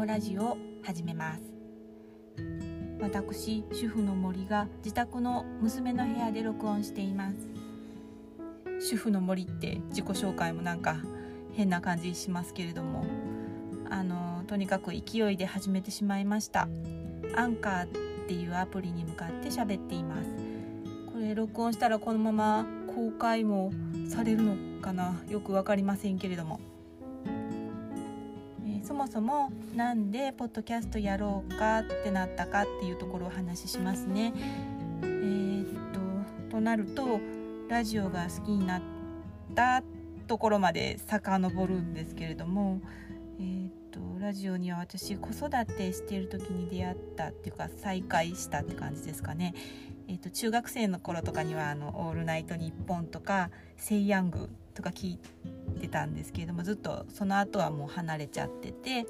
[0.00, 1.42] のラジオを始めます。
[3.02, 7.36] 私主婦の森が自宅の娘の部屋で録音しています。
[8.80, 10.96] 主婦の森って自己紹介もなんか
[11.52, 13.04] 変な感じしますけれども
[13.90, 16.66] あのとにかく勢いで始めてしまいました。
[17.36, 17.86] アンカーっ
[18.26, 20.30] ていうアプリに向かって喋っています。
[21.12, 23.70] これ録音したらこのまま公開も
[24.08, 25.20] されるのかな？
[25.28, 26.58] よく分かりませんけれども、
[28.90, 34.32] そもそも何でポッドキャストやろうかってなったかっていうところをお話ししますね。
[35.02, 35.68] えー、っ
[36.48, 37.20] ととなると
[37.68, 38.82] ラジオが好きになっ
[39.54, 39.84] た
[40.26, 42.80] ところまで遡るんですけれども、
[43.38, 49.54] えー、っとラジオには私子育てしている時に出会ったっていうか再会したって感じですかね。
[50.08, 55.30] えーと、中学生の頃とかにはあの「オールナイトニッポン」とか「セイヤング」とか聞いて
[55.80, 59.06] てたんですけれどもずっとその後はもう離れちゃってて、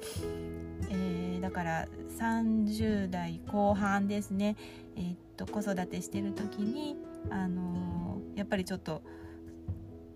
[0.89, 1.87] えー、だから
[2.19, 4.55] 30代後半ですね、
[4.95, 6.95] えーと、子育てしてる時に、
[7.29, 9.01] あのー、やっぱりちょっと。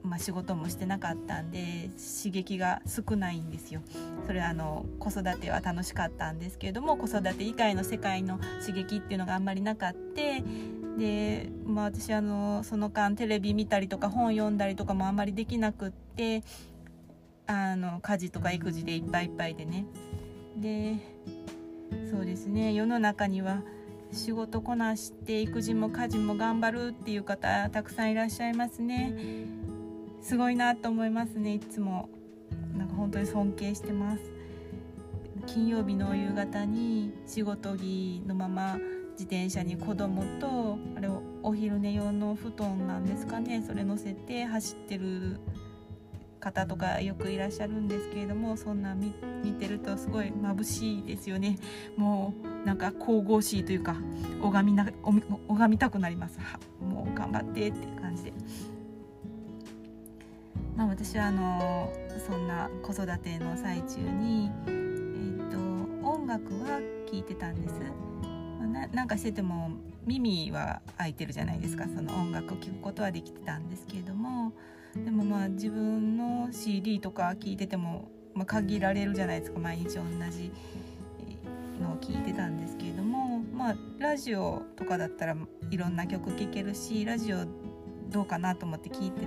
[0.05, 3.81] まあ、仕事もしてなかったんで刺激が少ないんですよ。
[4.25, 10.43] それはあの子育ては楽しかったんですけれども子育て以外の世界の刺激っていうのがあんまりなかって
[10.97, 16.43] で、まあ、私あのその間テレビ見たりとか本読んだりとかもあんまりできなくって
[17.47, 19.85] あの家事とか育児でいっぱいいっぱいでね。
[20.57, 20.95] で
[22.09, 22.73] そうですね。
[22.73, 23.61] 世の中には
[24.11, 29.13] 仕事こなして育児も家事も頑張るっていう方たくさんいらっしゃいますね。
[30.25, 31.53] すごいなと思いますね。
[31.53, 32.09] いつも
[32.75, 34.23] なんか本当に尊敬してます。
[35.45, 38.79] 金曜日の夕方に仕事着のまま
[39.11, 41.09] 自転車に子供とあれ
[41.43, 43.63] お昼寝用の布団なんですかね。
[43.67, 45.39] それ乗せて走ってる
[46.39, 49.11] 方とかよくいらっしゃるんですけれどもそんな見
[49.59, 51.59] てるとすごい眩しいですよね。
[51.97, 53.95] もうなんか神々しいというか
[54.41, 54.91] 拝みな
[55.47, 56.39] 拝みたくなります。
[56.81, 57.94] もう頑張ってって。
[60.75, 61.91] まあ、私はあの
[62.27, 65.57] そんな子育ての最中に、えーと、
[66.07, 67.79] 音楽は聴いてたんです、
[68.73, 69.71] ななんかしてても
[70.05, 71.85] 耳は開いてるじゃないですか。
[71.85, 74.53] その音楽を聴くことはできてたんですけれども
[74.95, 79.59] でもまあ自分の CD とか聴いてても、まあ、限られるじゃないですか。
[79.59, 80.51] 毎日同じ
[81.81, 85.35] のを聴いてたんですけれどもまあラジオとかだったら
[85.71, 87.45] いろんな曲聴けるしラジオ
[88.09, 89.25] どうかなと思って聞いて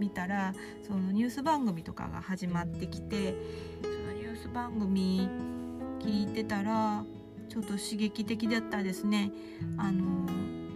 [0.00, 0.54] 見たら
[0.86, 3.34] そのニュース番組とかが始まってきて
[3.82, 5.28] そのニュース番組
[6.00, 7.04] 聞いてたら
[7.48, 9.32] ちょっと刺激的だったですね。
[9.76, 10.24] あの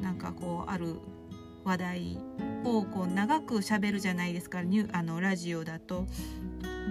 [0.01, 0.97] なんかこうある
[1.65, 2.19] 話題
[2.65, 6.07] をこう長く喋るじゃないですかニュあのラジオだと。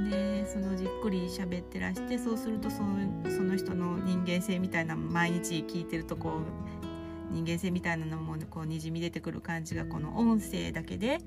[0.09, 2.97] でそのじっくり喋ってらしてそうするとその
[3.29, 11.19] その人の人間性みたいな毎日聞いてるとこう人間性みたいなのもこうにじみ出てくる感じがこの音声だけで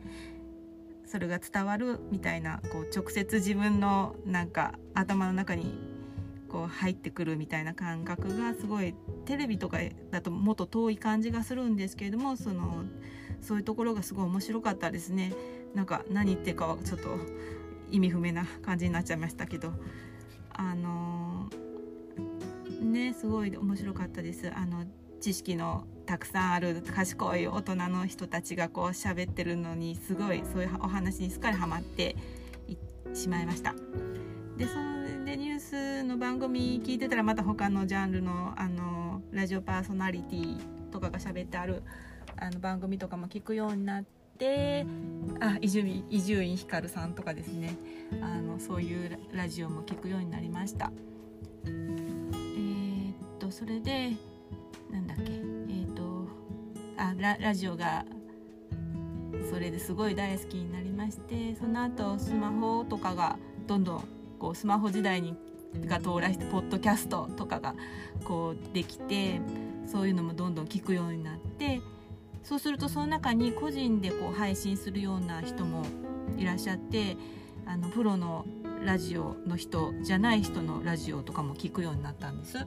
[1.07, 5.97] それが伝わるみたいなこう直接自分のなんか頭の中に
[6.49, 8.95] こう入ってくるみたいな感覚がすごい
[9.25, 9.79] テレビとか
[10.11, 12.85] だともっと遠い感じがするんですけれどもその
[13.41, 15.33] そういうところがすごい面白かったですね。
[15.75, 17.09] なんか何言ってるかはちょっと
[17.91, 19.73] 意味不明な感じになっちゃいましたけど
[20.53, 24.51] あのー、ねすごい面白かったです。
[24.55, 24.85] あの
[25.21, 32.17] 知識のたくさんある賢い大人の人たちがこう喋ってるのにすごいそういうお話にすっかりハマって
[33.13, 33.75] しまいました。
[34.57, 40.57] でそのでニュースの番組聞いてたらまた他のジャンルのあのラジオパーソナリティ
[40.93, 41.83] とかが喋ってある
[42.37, 44.05] あの番組とかも聞くようになっ
[44.39, 44.87] て
[45.41, 45.81] あ伊集
[46.11, 47.77] 伊集院光さんとかですね
[48.23, 50.93] あのそういうラジオも聞くようになりました。
[51.65, 54.13] えー、っとそれで
[54.91, 55.46] なんだっけ
[56.97, 58.05] あララジオが
[59.51, 64.05] それですごい大好きになりましてその後スマホとかがどんどん
[64.39, 65.37] こうスマホ時代に
[65.87, 67.75] が到来してポッドキャストとかが
[68.25, 69.41] こうできて
[69.87, 71.81] そういうのもどんどん聞くようになって
[72.43, 75.85] そうするとその中に個人でこう配信するような人も
[76.39, 77.17] いらっしゃって
[77.67, 78.47] あのプロの
[78.85, 82.59] ラジオの人じゃない人のラジオとかも聞くようになったんです。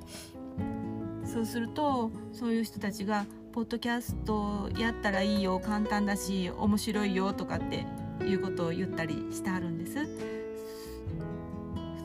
[1.23, 7.85] そうするとそういう人たちがポッドキャストやったらいいよ簡単だし面白いよとかって
[8.23, 9.95] いうことを言ったりしてあるんです。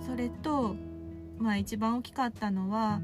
[0.06, 0.74] それと
[1.38, 2.98] まあ一番大きかったのはあ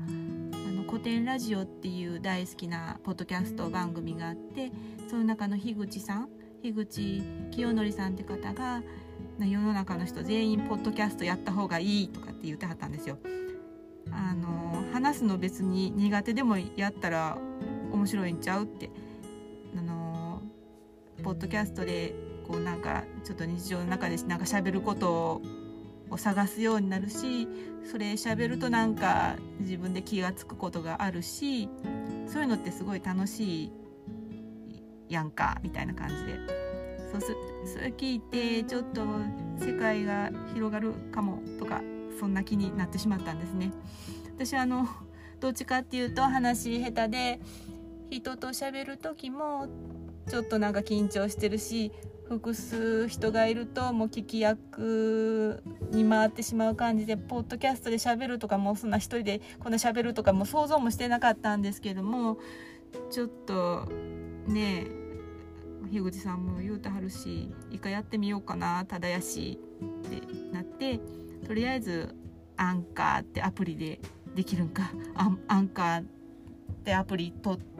[0.72, 4.70] の古典ラジオっていう大好きなポッドキャスト番組があって
[5.08, 6.28] その中の樋口さん
[6.62, 8.82] 樋口清則さんって方が
[9.38, 13.18] 世の中の人全員ポッドキャストやった方がいいとかって言ってはったんですよ。
[14.12, 17.38] あの話すの別に苦手でもやったら
[17.92, 18.90] 面白いんちゃうって。
[19.76, 20.42] あの
[21.22, 22.14] ポッドキャストで
[22.48, 25.42] こうなんかちょっと日常の中でなんか喋ること
[26.10, 27.46] を探すようになるし
[27.84, 31.68] それ喋るとなんか自分で気が付くことがあるし
[32.26, 33.72] そういうのってすごい楽しい
[35.08, 36.60] やんかみたいな感じで。
[37.10, 37.34] そうす
[37.74, 39.04] それ聞いてちょっと
[39.58, 41.82] 世界が広がるかもとか
[42.20, 43.72] そんな気になってしまったんですね。
[44.36, 44.86] 私あの
[45.40, 47.40] どっちかっていうと話下手で
[48.10, 49.68] 人と喋る時も
[50.28, 51.92] ちょっとなんか緊張してるし
[52.28, 62.38] 複数人がいるともう聞き役に回ってしまう感じでポッドキャストで喋るとかもそんな一人でこんな喋るとかも想像もしてなかったんですけども
[63.10, 63.86] ちょっと
[64.46, 64.86] ね
[65.90, 69.58] 樋口さんも言うてはるし一回やってみようかなただやし
[70.06, 70.22] って
[70.52, 71.00] なって
[71.46, 72.14] とりあえず
[72.56, 74.00] アンカーってアプリで
[74.34, 74.92] できるんか。
[75.48, 76.04] アンカーっ
[76.84, 77.79] てアプリ取って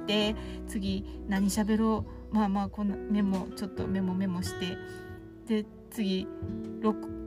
[0.67, 2.35] 次何喋ろう。
[2.35, 4.77] まあまあこのメモちょっとメモメモして。
[5.47, 6.27] で次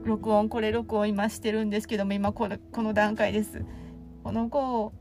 [0.04, 3.64] 録音これ録音今してるんですけども今このこの段階です。
[4.22, 4.92] この後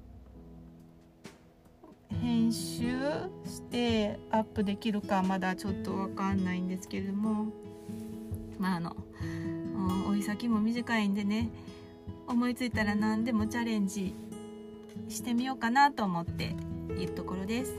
[2.21, 2.85] 編集
[3.45, 7.47] してアップできるかまだちょっと分かんないんですけれども。
[8.59, 8.95] まああの
[10.09, 11.50] 追い先も短いんでね。
[12.27, 14.13] 思いついたら何でもチャレンジ
[15.09, 16.56] してみようかなと思って
[16.98, 17.74] いるところです。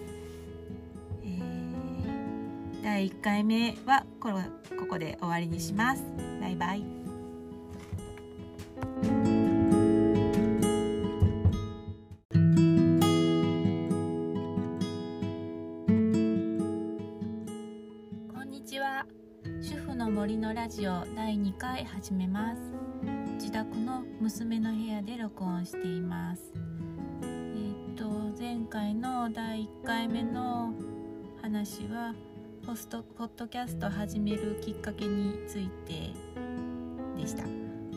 [2.82, 4.42] 第1回目はこの
[4.78, 6.04] ここで終わりにします。
[6.40, 6.84] バイバイ。
[18.32, 19.06] こんにちは。
[19.62, 22.60] 主婦の森のラジオ第2回始めます。
[23.36, 26.52] 自宅の娘の部屋で録音しています。
[28.44, 30.74] 前回の第1回目の
[31.40, 32.14] 話は
[32.66, 36.10] ポストポッドキャスト始めるきっかけについて
[37.18, 37.44] でした。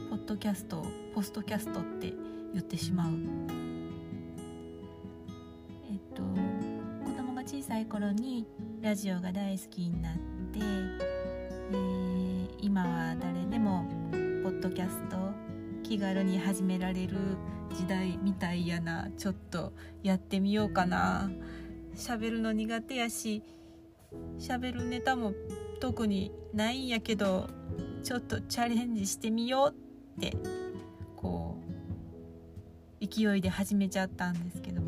[0.09, 2.13] ポッドキャストポストキャストって
[2.53, 3.11] 言ってしまう。
[5.91, 6.23] えっと
[7.03, 8.47] 子供が小さい頃に
[8.81, 10.19] ラジオが大好きになって、
[10.59, 13.83] えー、今は誰でも
[14.43, 15.17] ポッドキャスト
[15.83, 17.17] 気軽に始められる
[17.77, 19.09] 時代みたいやな。
[19.17, 19.71] ちょっと
[20.01, 21.29] やってみようかな。
[21.95, 23.43] 喋るの苦手やし
[24.39, 25.33] 喋るネタも
[25.79, 27.47] 特にないんやけど
[28.03, 30.37] ちょっとチャレンジしてみようって
[31.15, 31.57] こ
[33.01, 34.87] う勢いで始めちゃったんですけども。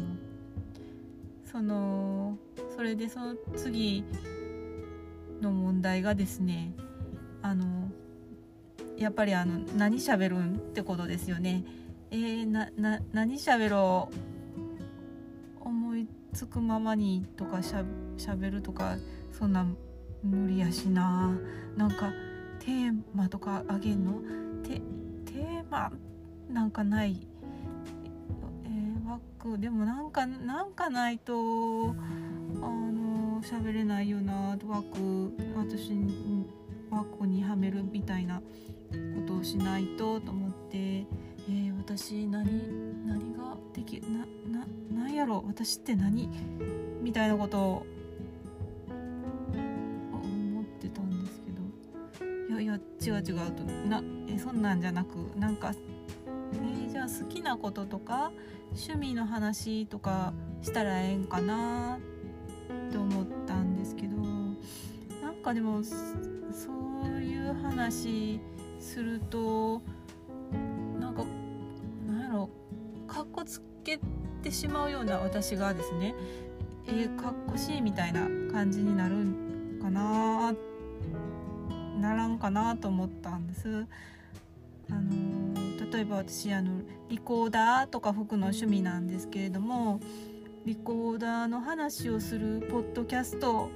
[1.52, 2.38] その
[2.76, 4.04] それでその次
[5.42, 6.74] の問題がですね
[7.42, 7.90] あの
[8.98, 11.64] やっぱりあの何喋るんってことですよね。
[12.12, 14.10] えー、なな何喋ろ
[15.64, 15.68] う？
[15.68, 17.84] 思いつくままにとかしゃ
[18.18, 18.98] しゃべるとか
[19.32, 19.66] そんな
[20.24, 21.38] 無理やしな。
[21.78, 22.12] なんか
[22.60, 24.22] テーマとかあげんの？
[24.64, 24.82] テ
[25.26, 25.92] テーマ
[26.50, 27.28] なんかない、
[28.66, 31.36] えー、枠でもなんかなんかないとあ
[32.56, 34.58] の喋れないよな。
[34.68, 35.92] 枠私
[36.90, 38.44] 枠にはめるみたいなこ
[39.28, 41.06] とをしないとと思って、
[41.50, 42.46] えー、私何
[43.08, 44.26] 何ができな
[44.60, 45.44] ななんやろ？
[45.48, 46.30] 私って何？
[47.02, 47.86] みたいなことを
[53.02, 53.64] 違う違うと。
[53.88, 55.74] なえそんなんじゃなくなんか、
[56.54, 58.32] えー、じゃあ好きなこととか
[58.72, 61.98] 趣味の話とかしたらええんかな？
[62.90, 64.18] って思ったんですけど。
[65.24, 65.94] なんかでもそ
[67.04, 68.42] ういう話
[68.80, 69.82] すると
[73.40, 73.98] こつけ
[74.44, 76.14] てしまうような私がですね
[76.88, 80.54] えー、かっこしいみたいな感じになるんかな
[82.02, 83.86] ならんかなと思ったんです。
[84.92, 85.54] あの
[85.92, 90.00] 例えば私あのリコーダーとか吹くの趣味なんですけれども
[90.66, 93.70] リコーダーの話をするポッドキャスト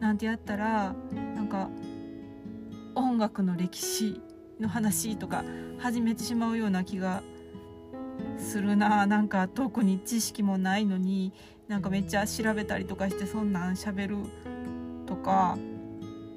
[0.00, 0.94] なんてやったら
[1.34, 1.70] なんか
[2.94, 4.20] 音楽の歴史
[4.60, 5.44] の話とか
[5.78, 7.22] 始めてしまうような気が
[8.38, 9.06] するな。
[9.06, 11.32] なんか特に知識もないのに
[11.68, 14.16] なんかめっちゃ調べたりとかしてそんなんしゃべる
[15.06, 15.56] とか。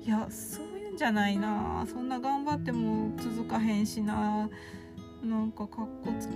[0.04, 1.86] いやそういうんじゃないな。
[1.88, 4.50] そんな頑張っても続かへんしな。
[5.24, 6.34] なんかかっこつか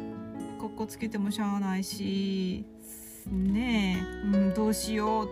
[0.67, 2.65] っこつけてもしゃあないし。
[3.27, 5.29] ねえ、うん、どうしよう。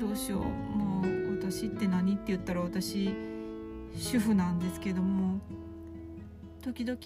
[0.00, 0.42] どうしよう。
[0.78, 1.08] まあ
[1.38, 3.14] 私って何って言ったら私
[3.96, 5.40] 主婦なんですけども。
[6.62, 6.98] 時々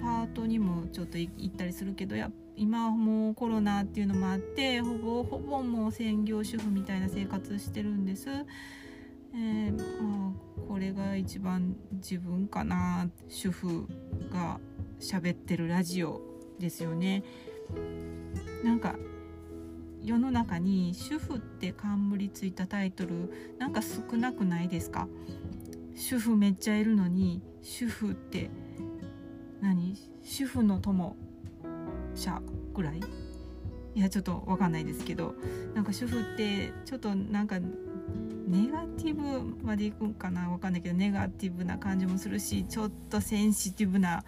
[0.00, 8.28] パートにもちょっと行ったりするけどや今はもうコロナっていうのもあってほぼほぼもう専業主婦みたいな生活してるんです。
[9.34, 10.32] えー、まあ、
[10.68, 13.88] これが一番自分かな主婦
[14.30, 14.60] が
[15.00, 16.20] 喋ってるラジオ
[16.58, 17.24] ですよね。
[18.62, 18.96] なんか
[20.02, 25.08] 世の中に主婦って冠ついたタイトルなんか少なくないですか？
[25.94, 28.50] 主婦めっちゃいるのに主婦って
[29.62, 29.96] 何？
[30.22, 31.16] 主婦の友
[32.14, 32.42] 者
[32.74, 33.00] ぐらい？
[33.94, 35.34] いやちょっと分かんないですけど。
[35.74, 40.48] なんか主婦ってちょっとなんかネガティブまでいくんかな？
[40.48, 44.24] 分かんないけどネガティブな感じもするしちょっとセンシティブな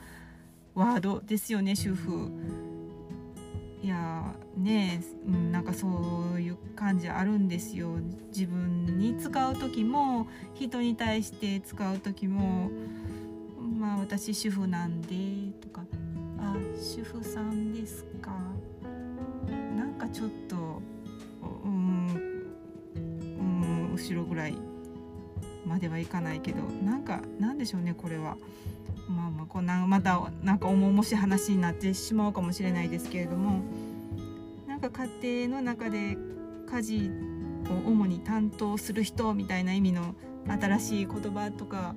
[0.75, 2.31] ワードですよね主婦。
[3.83, 5.89] いやねえ、うん、なんかそ
[6.35, 7.99] ういう感じあるんですよ。
[8.29, 12.71] 自分に使う時も人に対して使う時も
[13.85, 15.85] まあ私主婦なんでとか
[16.39, 18.31] あ主婦さんですか？
[19.77, 20.81] なんかちょっと
[21.65, 22.43] うん
[22.97, 22.99] う
[23.43, 24.57] ん後ろぐらい
[25.67, 28.39] まではいかないけどなんかなんでしょうねこれは。
[29.07, 33.61] まあまあこんなまたなんか重々しい話になってしまうかもしれないですけれども
[34.67, 34.89] なんか
[35.21, 36.17] 家庭の中で
[36.71, 37.11] 家事
[37.69, 40.15] を主に担当する人みたいな意味の
[40.49, 41.95] 新しい言葉とか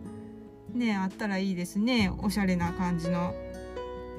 [0.77, 2.11] ねあったらいいですね。
[2.19, 3.33] おしゃれな感じの。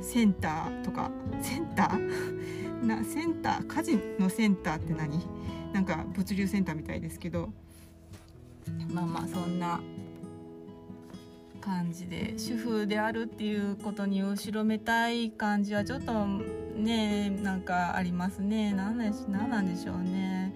[0.00, 1.10] センターとか。
[1.42, 2.84] センター？
[2.86, 3.66] なセンター？
[3.66, 5.18] 家事のセンターって何？
[5.72, 7.50] なんか物流センターみたいですけど。
[8.92, 9.80] まあまあそんな
[11.60, 12.34] 感じで。
[12.38, 16.12] 主婦であるっていうことに後ろめたい感じはちょっと
[16.76, 18.72] ねなんかありますね。
[18.72, 20.54] 何なんなんでしょうね、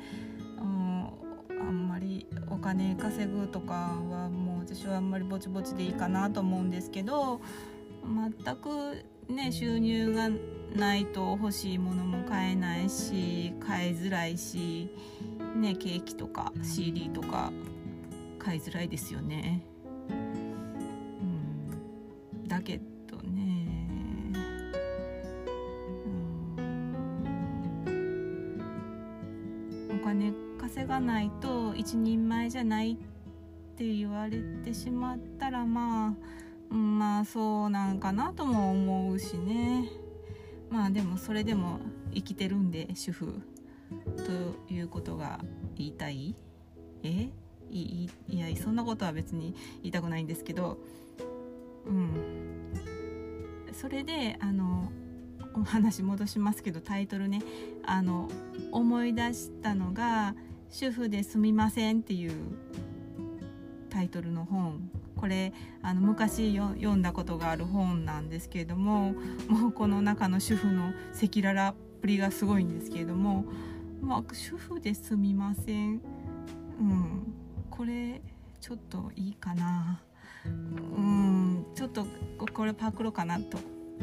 [0.58, 1.08] うん、
[1.60, 4.28] あんまりお金稼ぐとかは
[4.74, 7.42] 私はあんまりぼちぼちでいいかなと思うんですけど
[8.04, 10.30] 全くね収入が
[10.74, 14.88] ないと欲しいものも買えないし買いづらいし
[15.54, 17.52] ねケーキとか CD とか
[18.38, 19.64] 買いづらいですよね。
[20.08, 20.12] う
[22.42, 22.48] ん。
[22.48, 23.68] だけどね。
[29.90, 33.21] お金稼がないと一人前じゃないって
[33.72, 36.14] って言われてしまったらま
[36.70, 39.88] あまあそうなんかなとも思うしね。
[40.70, 41.80] まあでもそれでも
[42.14, 43.34] 生きてるんで主婦
[44.68, 45.40] ということが
[45.76, 46.34] 言いたい？
[47.02, 47.30] え？
[47.70, 50.78] いいやそんなことは別に言いたくないんですけど。
[51.86, 52.72] うん。
[53.72, 54.92] それであの
[55.54, 57.42] お話戻しますけどタイトルね。
[57.84, 58.28] あの
[58.70, 60.34] 思い出したのが
[60.70, 62.32] 「主婦ですみません」っていう
[64.02, 69.14] タイトルの本これあの昔読んだことがある本なんですけれども
[69.48, 73.44] もうこの中の主婦の赤裸々っぷりがすごいんですけれども、
[74.00, 76.00] まあ、主婦ですみません、
[76.80, 77.32] うん、
[77.70, 78.20] これ
[78.60, 80.00] ちょっといいかな。
[80.44, 81.66] うん。
[81.74, 82.04] ちょっと
[82.52, 83.58] これパクろかなと。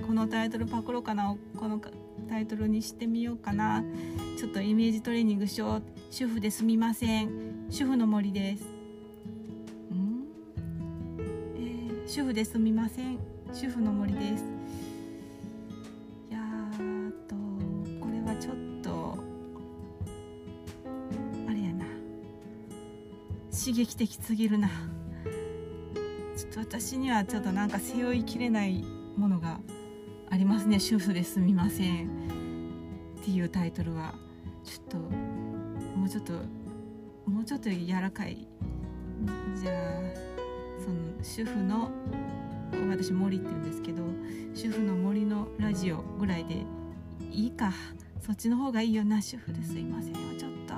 [0.06, 1.36] このタイトルパクろかな。
[1.58, 1.82] この
[2.30, 3.84] タイトルにしてみようかな。
[4.38, 5.84] ちょっとイメージトレーニングしよう。
[6.12, 7.68] 主婦ですみません。
[7.70, 8.79] 主婦の森です。
[12.12, 13.20] 主婦ですみません。
[13.54, 14.44] 主婦の森です。
[16.28, 16.40] いや
[17.28, 17.36] と
[18.04, 19.16] これはちょっと
[21.48, 21.86] あれやな。
[23.56, 24.70] 刺激的すぎるな。
[26.36, 28.84] ちょっと私にはちょっとなんか背負いきれない
[29.16, 29.60] ものが
[30.32, 32.08] ありますね「主婦ですみません」
[33.22, 34.16] っていうタイトルは。
[34.64, 36.34] ちょっともうちょっと
[37.30, 38.48] もうちょっと柔らかい。
[39.62, 40.29] じゃあ
[40.80, 41.92] その主婦の
[42.90, 44.04] 私森って言うんですけど
[44.54, 46.64] 主婦の森のラジオぐらいで
[47.32, 47.74] いいか。
[48.30, 50.76] そっちの方がいいよな主婦ですいませんよちょっと。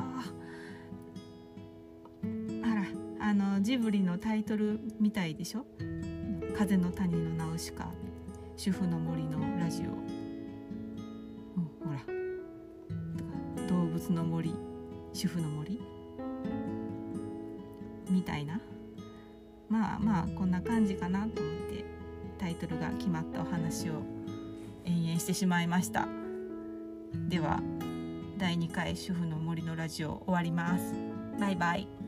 [2.65, 2.85] あら
[3.19, 5.65] あのジブリのタイトルみたいでしょ
[6.55, 7.91] 「風の谷のナウシカ」
[8.55, 9.87] 「主婦の森のラジオ」
[11.59, 11.99] うん、ほら
[13.67, 14.55] 「動物の森」
[15.11, 15.81] 「主婦の森」
[18.09, 18.61] みたいな。
[19.71, 21.85] まあまあこんな感じかなと思って
[22.37, 24.03] タイトルが決まったお話を
[24.83, 26.07] 延々してしまいました。
[27.29, 27.61] では
[28.37, 30.93] 第2回主婦の森のラジオ終わります。
[31.39, 32.00] バイバイ。